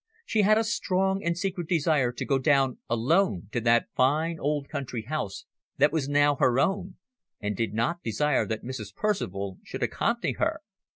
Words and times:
She 0.25 0.41
had 0.41 0.57
a 0.57 0.63
strong 0.63 1.23
and 1.23 1.37
secret 1.37 1.67
desire 1.69 2.11
to 2.11 2.25
go 2.25 2.39
down 2.39 2.79
alone 2.89 3.49
to 3.51 3.61
that 3.61 3.85
fine 3.93 4.39
old 4.39 4.67
country 4.67 5.03
house 5.03 5.45
that 5.77 5.91
was 5.91 6.09
now 6.09 6.37
her 6.37 6.59
own, 6.59 6.95
and 7.39 7.55
did 7.55 7.75
not 7.75 8.01
desire 8.01 8.47
that 8.47 8.63
Mrs. 8.65 8.95
Percival 8.95 9.59
should 9.63 9.83
accompany 9.83 10.31
her. 10.33 10.61